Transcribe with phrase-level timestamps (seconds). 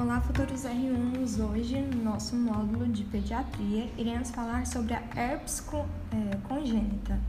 [0.00, 1.44] Olá, futuros R1.
[1.50, 5.62] Hoje, no nosso módulo de pediatria, iremos falar sobre a herpes
[6.10, 7.20] é, congênita.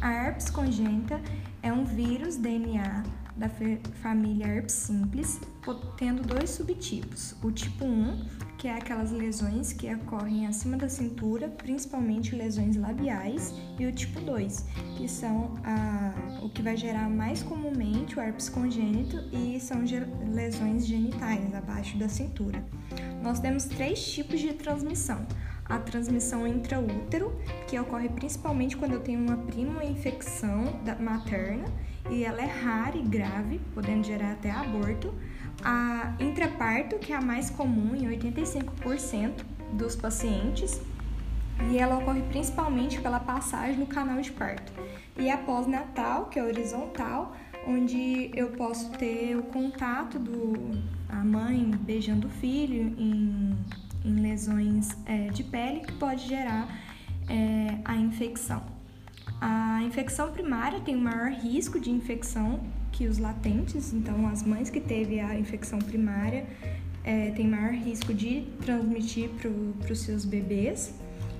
[0.00, 1.20] A herpes congênita
[1.62, 3.02] é um vírus DNA
[3.36, 3.50] da
[4.00, 5.38] família herpes simples,
[5.98, 7.36] tendo dois subtipos.
[7.42, 8.24] O tipo 1,
[8.58, 14.20] que é aquelas lesões que ocorrem acima da cintura, principalmente lesões labiais, e o tipo
[14.20, 14.64] 2,
[14.96, 19.82] que são a, o que vai gerar mais comumente o herpes congênito e são
[20.32, 22.64] lesões genitais abaixo da cintura.
[23.22, 25.26] Nós temos três tipos de transmissão
[25.68, 27.36] a transmissão intraútero,
[27.66, 31.66] que ocorre principalmente quando eu tenho uma prima infecção materna
[32.10, 35.12] e ela é rara e grave, podendo gerar até aborto.
[35.68, 40.80] A intraparto, que é a mais comum em 85% dos pacientes,
[41.72, 44.72] e ela ocorre principalmente pela passagem no canal de parto.
[45.18, 50.54] E a pós-natal, que é horizontal, onde eu posso ter o contato do
[51.08, 53.56] a mãe beijando o filho em,
[54.04, 56.68] em lesões é, de pele que pode gerar
[57.28, 58.62] é, a infecção.
[59.40, 62.60] A infecção primária tem o maior risco de infecção
[62.96, 66.46] que os latentes, então as mães que teve a infecção primária
[67.04, 70.94] é, têm maior risco de transmitir para os seus bebês.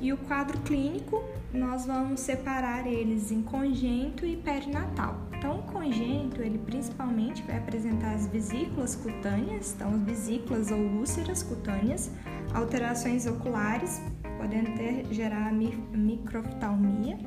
[0.00, 1.22] E o quadro clínico,
[1.52, 5.28] nós vamos separar eles em congênito e perinatal.
[5.36, 11.42] Então, o congênito, ele principalmente vai apresentar as vesículas cutâneas, então as vesículas ou úlceras
[11.42, 12.10] cutâneas,
[12.54, 14.00] alterações oculares,
[14.38, 17.18] podendo ter, gerar microftalmia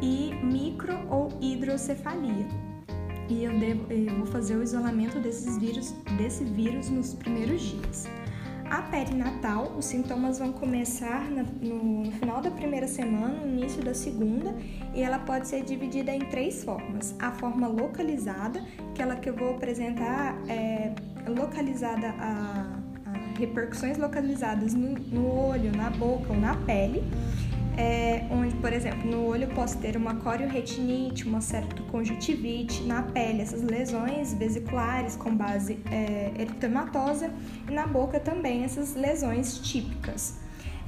[0.00, 2.69] e micro ou hidrocefalia.
[3.30, 8.08] E eu, devo, eu vou fazer o isolamento desses vírus, desse vírus nos primeiros dias.
[8.68, 11.44] A perinatal, os sintomas vão começar no,
[12.04, 14.52] no, final da primeira semana, no início da segunda,
[14.92, 17.14] e ela pode ser dividida em três formas.
[17.20, 18.64] A forma localizada,
[18.94, 20.92] que ela que eu vou apresentar é
[21.28, 22.80] localizada a
[23.38, 27.02] repercussões localizadas no, no olho, na boca ou na pele,
[27.80, 31.40] é, onde, por exemplo, no olho eu posso ter uma corioretinite, uma
[31.90, 37.32] conjuntivite, na pele essas lesões vesiculares com base é, eritematosa
[37.66, 40.38] e na boca também essas lesões típicas.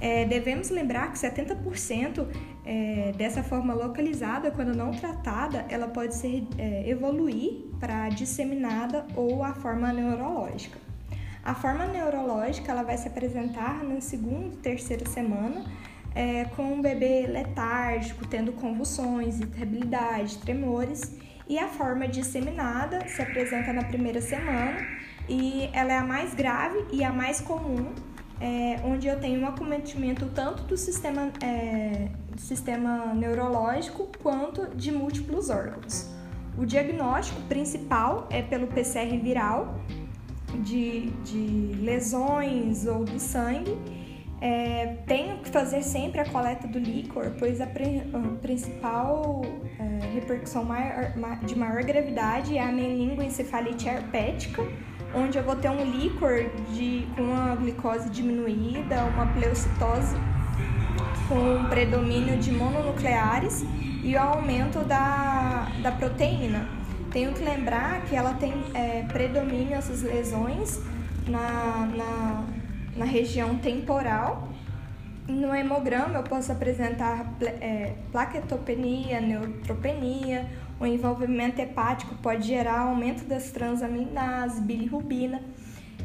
[0.03, 2.27] É, devemos lembrar que 70%
[2.67, 9.43] é, dessa forma localizada, quando não tratada, ela pode ser é, evoluir para disseminada ou
[9.43, 10.79] a forma neurológica.
[11.43, 15.65] A forma neurológica ela vai se apresentar na segunda e terceira semana
[16.15, 21.17] é, com um bebê letárgico, tendo convulsões, irritabilidade, tremores.
[21.49, 24.79] E a forma disseminada se apresenta na primeira semana
[25.29, 27.93] e ela é a mais grave e a mais comum,
[28.41, 35.51] é, onde eu tenho um acometimento tanto do sistema, é, sistema neurológico quanto de múltiplos
[35.51, 36.11] órgãos.
[36.57, 39.81] O diagnóstico principal é pelo PCR viral,
[40.61, 43.77] de, de lesões ou do sangue,
[44.41, 49.43] é, que fazer sempre a coleta do líquor, pois a, pre, a principal
[49.79, 51.13] é, repercussão maior,
[51.45, 54.67] de maior gravidade é a meningoencefalite herpética,
[55.15, 60.17] onde eu vou ter um líquor de, com uma glicose diminuída, uma pleocitose
[61.29, 63.65] com um predomínio de mononucleares
[64.03, 66.69] e o aumento da, da proteína.
[67.11, 70.81] Tenho que lembrar que ela tem é, predomínio essas lesões
[71.29, 72.45] na, na,
[72.97, 74.49] na região temporal.
[75.29, 80.49] No hemograma eu posso apresentar é, plaquetopenia, neutropenia,
[80.81, 85.41] o envolvimento hepático pode gerar aumento das transaminases, bilirrubina.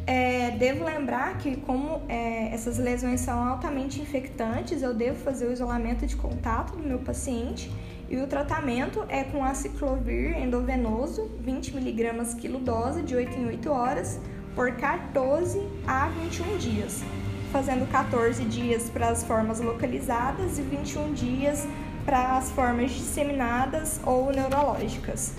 [0.05, 5.51] É, devo lembrar que como é, essas lesões são altamente infectantes, eu devo fazer o
[5.51, 7.69] isolamento de contato do meu paciente
[8.09, 14.19] e o tratamento é com aciclovir endovenoso, 20mg quilo dose, de 8 em 8 horas,
[14.55, 17.03] por 14 a 21 dias,
[17.51, 21.67] fazendo 14 dias para as formas localizadas e 21 dias
[22.05, 25.33] para as formas disseminadas ou neurológicas.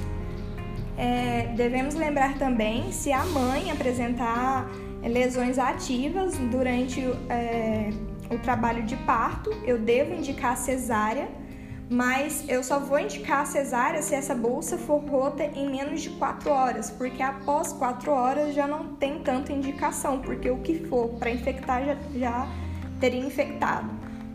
[0.97, 4.69] É, devemos lembrar também se a mãe apresentar
[5.03, 7.01] lesões ativas durante
[7.31, 7.91] é,
[8.31, 11.29] o trabalho de parto, eu devo indicar cesárea
[11.91, 16.11] mas eu só vou indicar a cesárea se essa bolsa for rota em menos de
[16.11, 21.09] 4 horas, porque após 4 horas já não tem tanta indicação, porque o que for
[21.19, 22.49] para infectar já, já
[23.01, 23.89] teria infectado.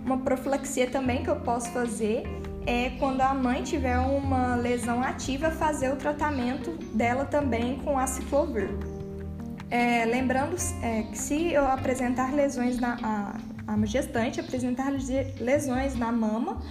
[0.03, 2.23] Uma profilaxia também que eu posso fazer
[2.65, 8.69] é quando a mãe tiver uma lesão ativa, fazer o tratamento dela também com aciclovir.
[9.69, 14.91] É, lembrando é, que se eu apresentar lesões na a, a gestante apresentar
[15.39, 16.61] lesões na mama,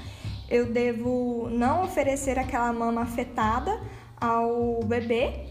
[0.52, 3.81] eu devo não oferecer aquela mama afetada
[4.20, 5.46] ao bebê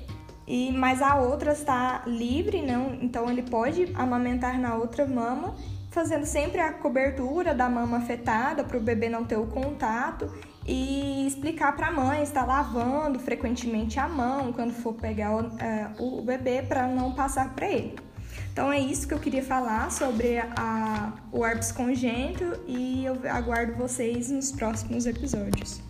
[0.48, 5.56] e mas a outra está livre, não, então ele pode amamentar na outra mama,
[5.90, 10.32] fazendo sempre a cobertura da mama afetada para o bebê não ter o contato
[10.68, 15.90] e explicar para a mãe estar lavando frequentemente a mão quando for pegar o, é,
[15.98, 18.11] o bebê para não passar para ele.
[18.52, 23.76] Então é isso que eu queria falar sobre a, o herpes congênito e eu aguardo
[23.76, 25.82] vocês nos próximos episódios.